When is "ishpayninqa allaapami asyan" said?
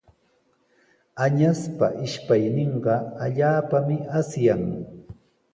2.05-4.63